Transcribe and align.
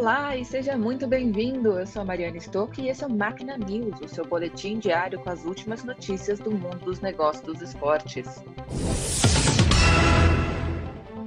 Olá 0.00 0.34
e 0.34 0.46
seja 0.46 0.78
muito 0.78 1.06
bem-vindo. 1.06 1.78
Eu 1.78 1.86
sou 1.86 2.00
a 2.00 2.04
Mariana 2.06 2.38
Stock 2.38 2.80
e 2.80 2.88
esse 2.88 3.04
é 3.04 3.06
o 3.06 3.12
Máquina 3.12 3.58
News, 3.58 4.00
o 4.00 4.08
seu 4.08 4.24
boletim 4.24 4.78
diário 4.78 5.20
com 5.20 5.28
as 5.28 5.44
últimas 5.44 5.84
notícias 5.84 6.40
do 6.40 6.50
mundo 6.50 6.78
dos 6.78 7.00
negócios 7.02 7.44
dos 7.44 7.60
esportes. 7.60 8.42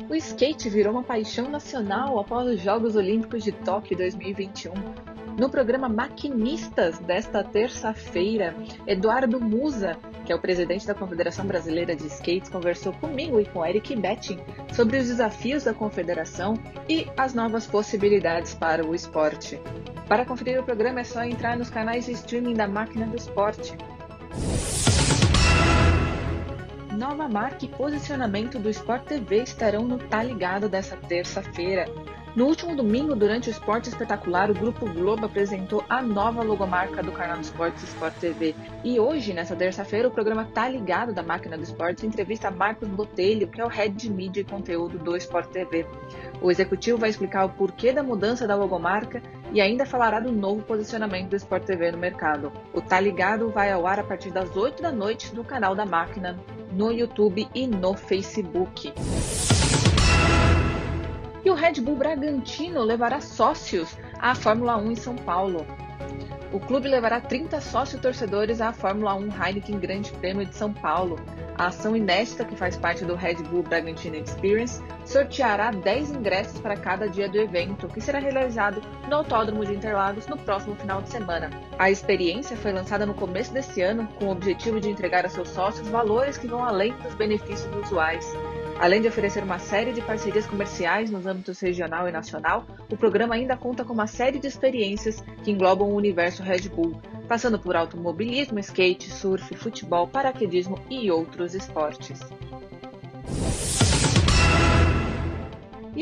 O 0.10 0.16
skate 0.16 0.70
virou 0.72 0.94
uma 0.94 1.04
paixão 1.04 1.52
nacional 1.52 2.18
após 2.18 2.48
os 2.48 2.62
Jogos 2.62 2.96
Olímpicos 2.96 3.44
de 3.44 3.52
Tóquio 3.52 3.96
2021. 3.96 4.74
No 5.38 5.52
programa 5.52 5.88
Maquinistas 5.88 6.98
desta 6.98 7.44
terça-feira, 7.44 8.56
Eduardo 8.88 9.40
Musa, 9.40 9.96
que 10.26 10.32
é 10.32 10.36
o 10.36 10.40
presidente 10.40 10.88
da 10.88 10.94
Confederação 10.94 11.46
Brasileira 11.46 11.96
de 11.96 12.08
Skates, 12.08 12.50
conversou 12.50 12.94
comigo 12.94 13.40
e 13.40 13.46
com 13.46 13.66
Eric 13.66 13.96
Betting 13.96 14.40
sobre 14.74 14.98
os 14.98 15.08
desafios 15.08 15.64
da 15.64 15.74
confederação 15.74 16.56
e 16.88 17.08
as 17.18 17.34
novas 17.34 17.68
possibilidades 17.68 18.54
para 18.54 18.86
o 18.86 18.96
esporte. 18.96 19.60
Para 20.08 20.26
conferir 20.26 20.60
o 20.60 20.64
programa 20.64 21.02
é 21.02 21.04
só 21.04 21.24
entrar 21.24 21.58
nos 21.58 21.70
canais 21.70 22.06
de 22.06 22.12
streaming 22.12 22.54
da 22.54 22.68
Máquina 22.68 23.06
do 23.06 23.16
Esporte. 23.16 23.76
Nova 26.98 27.28
marca 27.28 27.66
e 27.66 27.68
posicionamento 27.68 28.60
do 28.60 28.70
Sport 28.70 29.06
TV 29.06 29.44
estarão 29.44 29.84
no 29.84 29.98
Tá 29.98 30.24
Ligado 30.24 30.70
dessa 30.70 30.96
terça-feira. 30.96 31.86
No 32.36 32.48
último 32.48 32.76
domingo, 32.76 33.16
durante 33.16 33.48
o 33.48 33.52
Esporte 33.52 33.90
Espetacular, 33.90 34.50
o 34.50 34.56
Grupo 34.56 34.92
Globo 34.92 35.28
apresentou 35.28 35.86
a 35.88 36.02
nova 36.02 36.42
logomarca 36.42 37.04
do 37.04 37.12
canal 37.12 37.38
do 37.38 37.44
Esportes 37.44 37.84
Sport 37.84 38.16
TV. 38.16 38.56
E 38.84 39.00
hoje, 39.00 39.34
nessa 39.34 39.56
terça-feira, 39.56 40.08
o 40.08 40.12
programa 40.12 40.44
Tá 40.46 40.68
Ligado 40.68 41.14
da 41.14 41.22
Máquina 41.22 41.56
do 41.56 41.64
Esportes 41.64 42.04
entrevista 42.04 42.50
Marcos 42.50 42.90
Botelho, 42.90 43.48
que 43.48 43.62
é 43.62 43.66
o 43.66 43.68
Head 43.68 43.96
de 43.96 44.10
Mídia 44.10 44.42
e 44.42 44.44
Conteúdo 44.44 44.98
do 44.98 45.16
Sport 45.16 45.52
TV. 45.52 45.86
O 46.42 46.50
executivo 46.50 46.98
vai 46.98 47.12
explicar 47.12 47.46
o 47.46 47.50
porquê 47.50 47.94
da 47.94 48.02
mudança 48.02 48.48
da 48.48 48.56
logomarca 48.56 49.22
e 49.52 49.62
ainda 49.62 49.86
falará 49.86 50.20
do 50.20 50.32
novo 50.32 50.64
posicionamento 50.64 51.30
do 51.30 51.36
Sport 51.36 51.66
TV 51.66 51.92
no 51.92 52.00
mercado. 52.00 52.52
O 52.74 52.82
Tá 52.82 53.00
Ligado 53.00 53.50
vai 53.50 53.72
ao 53.72 53.86
ar 53.86 54.00
a 54.00 54.04
partir 54.04 54.32
das 54.32 54.58
8 54.58 54.82
da 54.82 54.92
noite 54.92 55.36
no 55.36 55.44
canal 55.44 55.76
da 55.76 55.86
Máquina, 55.86 56.40
no 56.72 56.92
YouTube 56.92 57.48
e 57.54 57.68
no 57.68 57.94
Facebook. 57.94 58.92
E 61.46 61.50
o 61.50 61.56
Red 61.56 61.82
Bull 61.82 61.98
Bragantino 61.98 62.82
levará 62.84 63.20
sócios 63.20 63.98
à 64.20 64.34
Fórmula 64.34 64.78
1 64.78 64.92
em 64.92 64.96
São 64.96 65.16
Paulo. 65.16 65.68
O 66.54 66.60
clube 66.60 66.88
levará 66.88 67.20
30 67.20 67.60
sócios 67.60 68.02
torcedores 68.02 68.62
à 68.62 68.72
Fórmula 68.72 69.16
1 69.16 69.30
Heineken 69.44 69.80
Grande 69.80 70.12
Prêmio 70.14 70.46
de 70.46 70.56
São 70.56 70.72
Paulo. 70.72 71.20
A 71.58 71.68
ação 71.68 71.98
inédita, 71.98 72.46
que 72.46 72.56
faz 72.56 72.78
parte 72.78 73.04
do 73.04 73.16
Red 73.16 73.36
Bull 73.50 73.64
Bragantino 73.64 74.16
Experience, 74.16 74.82
sorteará 75.04 75.72
10 75.72 76.12
ingressos 76.12 76.62
para 76.62 76.78
cada 76.78 77.10
dia 77.10 77.28
do 77.28 77.38
evento, 77.38 77.88
que 77.88 78.00
será 78.00 78.20
realizado 78.20 78.82
no 79.10 79.18
Autódromo 79.18 79.66
de 79.66 79.74
Interlagos 79.74 80.28
no 80.28 80.38
próximo 80.38 80.76
final 80.76 81.02
de 81.02 81.10
semana. 81.10 81.50
A 81.78 81.92
experiência 81.92 82.56
foi 82.56 82.72
lançada 82.72 83.06
no 83.06 83.14
começo 83.14 83.52
desse 83.52 83.82
ano 83.82 84.08
com 84.20 84.26
o 84.26 84.32
objetivo 84.32 84.80
de 84.80 84.90
entregar 84.90 85.26
a 85.26 85.30
seus 85.30 85.50
sócios 85.50 85.90
valores 85.90 86.38
que 86.38 86.48
vão 86.48 86.64
além 86.64 86.94
dos 87.00 87.14
benefícios 87.16 87.70
usuais. 87.84 88.26
Além 88.80 89.02
de 89.02 89.08
oferecer 89.08 89.44
uma 89.44 89.60
série 89.60 89.94
de 89.94 90.02
parcerias 90.02 90.46
comerciais 90.46 91.10
nos 91.10 91.26
âmbitos 91.26 91.60
regional 91.60 92.08
e 92.08 92.12
nacional, 92.12 92.66
o 92.90 92.98
programa 92.98 93.36
ainda 93.36 93.56
conta 93.56 93.86
com 93.86 93.94
uma 93.94 94.08
série 94.08 94.40
de 94.40 94.48
experiências 94.48 95.24
que 95.44 95.52
englobam 95.52 95.90
o 95.90 95.96
universo 95.96 96.44
Red 96.44 96.70
Bull, 96.70 97.00
passando 97.28 97.60
por 97.60 97.76
automobilismo, 97.76 98.60
skate, 98.60 99.10
surf, 99.10 99.56
futebol, 99.56 100.08
paraquedismo 100.08 100.80
e 100.90 101.10
outros 101.10 101.54
esportes. 101.56 102.20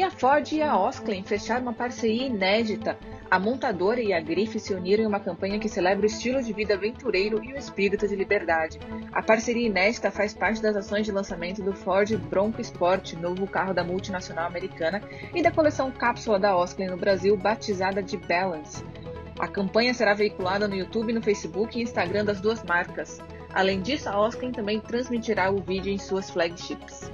E 0.02 0.04
a 0.04 0.10
Ford 0.10 0.52
e 0.52 0.64
a 0.64 0.76
Osklin 0.76 1.22
fecharam 1.22 1.62
uma 1.62 1.74
parceria 1.74 2.26
inédita 2.26 2.98
a 3.30 3.38
montadora 3.38 4.02
e 4.02 4.12
a 4.12 4.20
Grife 4.20 4.60
se 4.60 4.74
uniram 4.74 5.04
em 5.04 5.06
uma 5.06 5.20
campanha 5.20 5.60
que 5.60 5.70
celebra 5.70 6.02
o 6.02 6.08
estilo 6.08 6.42
de 6.42 6.52
vida 6.52 6.74
aventureiro 6.74 7.40
e 7.44 7.53
o 7.53 7.56
espírito 7.56 8.08
de 8.08 8.16
liberdade. 8.16 8.80
A 9.14 9.22
parceria 9.22 9.68
inédita 9.68 10.09
faz 10.09 10.34
parte 10.34 10.59
das 10.59 10.75
ações 10.75 11.06
de 11.06 11.12
lançamento 11.12 11.62
do 11.62 11.72
Ford 11.72 12.18
Bronco 12.18 12.59
Sport, 12.62 13.14
novo 13.14 13.46
carro 13.46 13.75
da 13.75 13.84
multinacional 13.84 14.48
americana, 14.48 15.03
e 15.36 15.44
da 15.44 15.52
coleção 15.52 15.92
cápsula 15.92 16.40
da 16.40 16.58
Oscar 16.58 16.90
no 16.90 16.98
Brasil, 16.98 17.38
batizada 17.38 18.02
de 18.02 18.18
Balance. 18.18 18.84
A 19.38 19.48
campanha 19.48 19.94
será 19.94 20.16
veiculada 20.16 20.68
no 20.68 20.75
YouTube, 20.75 21.14
no 21.14 21.22
Facebook 21.22 21.78
e 21.78 21.84
Instagram 21.84 22.25
das 22.25 22.42
duas 22.42 22.64
marcas. 22.64 23.22
Além 23.54 23.81
disso, 23.81 24.09
a 24.09 24.20
Oscar 24.20 24.52
também 24.52 24.80
transmitirá 24.80 25.52
o 25.52 25.62
vídeo 25.62 25.94
em 25.94 26.00
suas 26.00 26.31
flagships. 26.31 27.12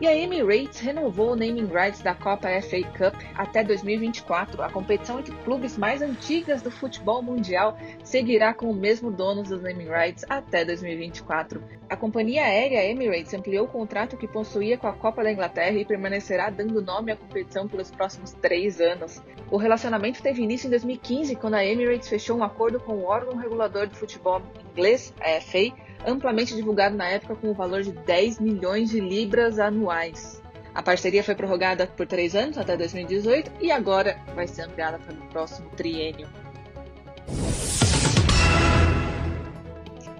E 0.00 0.08
a 0.08 0.16
Emirates 0.16 0.80
renovou 0.80 1.32
o 1.32 1.36
naming 1.36 1.66
rights 1.66 2.02
da 2.02 2.14
Copa 2.14 2.48
FA 2.60 2.82
Cup 2.98 3.14
até 3.36 3.62
2024. 3.62 4.60
A 4.60 4.68
competição 4.68 5.20
entre 5.20 5.32
clubes 5.44 5.78
mais 5.78 6.02
antigas 6.02 6.60
do 6.62 6.70
futebol 6.70 7.22
mundial 7.22 7.78
seguirá 8.02 8.52
com 8.52 8.68
o 8.68 8.74
mesmo 8.74 9.12
dono 9.12 9.44
dos 9.44 9.62
naming 9.62 9.88
rights 9.88 10.24
até 10.28 10.64
2024. 10.64 11.62
A 11.88 11.96
companhia 11.96 12.42
aérea 12.42 12.84
Emirates 12.90 13.32
ampliou 13.34 13.66
o 13.66 13.68
contrato 13.68 14.16
que 14.16 14.26
possuía 14.26 14.76
com 14.76 14.88
a 14.88 14.92
Copa 14.92 15.22
da 15.22 15.30
Inglaterra 15.30 15.78
e 15.78 15.84
permanecerá 15.84 16.50
dando 16.50 16.82
nome 16.82 17.12
à 17.12 17.16
competição 17.16 17.68
pelos 17.68 17.92
próximos 17.92 18.32
três 18.32 18.80
anos. 18.80 19.22
O 19.48 19.56
relacionamento 19.56 20.20
teve 20.20 20.42
início 20.42 20.66
em 20.66 20.70
2015, 20.70 21.36
quando 21.36 21.54
a 21.54 21.64
Emirates 21.64 22.08
fechou 22.08 22.36
um 22.36 22.42
acordo 22.42 22.80
com 22.80 22.94
o 22.94 23.04
órgão 23.04 23.36
regulador 23.36 23.86
de 23.86 23.94
futebol 23.94 24.42
inglês, 24.72 25.14
a 25.20 25.40
FA, 25.40 25.72
amplamente 26.06 26.54
divulgado 26.54 26.96
na 26.96 27.06
época 27.08 27.36
com 27.36 27.50
o 27.50 27.54
valor 27.54 27.82
de 27.82 27.92
10 27.92 28.40
milhões 28.40 28.90
de 28.90 29.00
libras 29.00 29.58
anuais. 29.58 30.42
A 30.74 30.82
parceria 30.82 31.22
foi 31.22 31.34
prorrogada 31.34 31.86
por 31.86 32.06
três 32.06 32.34
anos 32.34 32.58
até 32.58 32.76
2018 32.76 33.52
e 33.60 33.70
agora 33.70 34.18
vai 34.34 34.46
ser 34.46 34.62
ampliada 34.62 34.98
para 34.98 35.14
o 35.14 35.28
próximo 35.28 35.70
triênio. 35.70 36.28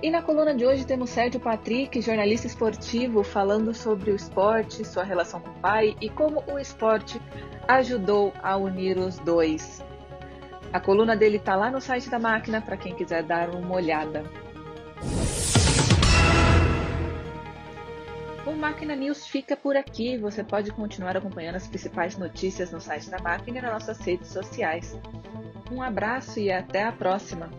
E 0.01 0.11
na 0.11 0.21
coluna 0.21 0.55
de 0.55 0.67
hoje 0.67 0.85
temos 0.87 1.11
Sérgio 1.11 1.41
Patrick, 1.41 2.01
jornalista 2.01 2.47
esportivo, 2.47 3.25
falando 3.25 3.73
sobre 3.73 4.11
o 4.11 4.15
esporte, 4.15 4.85
sua 4.85 5.03
relação 5.03 5.41
com 5.41 5.49
o 5.49 5.55
pai 5.55 5.97
e 6.01 6.11
como 6.11 6.45
o 6.47 6.59
esporte 6.59 7.21
ajudou 7.67 8.33
a 8.43 8.55
unir 8.57 8.99
os 8.99 9.19
dois. 9.19 9.83
A 10.73 10.79
coluna 10.79 11.17
dele 11.17 11.39
está 11.39 11.57
lá 11.57 11.71
no 11.71 11.81
site 11.81 12.11
da 12.11 12.19
máquina 12.19 12.61
para 12.61 12.77
quem 12.77 12.95
quiser 12.95 13.23
dar 13.23 13.49
uma 13.49 13.77
olhada. 13.77 14.25
Máquina 18.65 18.97
News 18.97 19.27
fica 19.27 19.55
por 19.55 19.77
aqui. 19.77 20.17
Você 20.17 20.43
pode 20.43 20.71
continuar 20.71 21.15
acompanhando 21.19 21.57
as 21.57 21.69
principais 21.69 22.17
notícias 22.17 22.71
no 22.71 22.81
site 22.81 23.11
da 23.11 23.19
Máquina 23.19 23.59
e 23.59 23.61
nas 23.61 23.73
nossas 23.75 24.01
redes 24.01 24.29
sociais. 24.29 24.99
Um 25.71 25.83
abraço 25.83 26.41
e 26.41 26.51
até 26.51 26.85
a 26.85 26.91
próxima! 26.91 27.51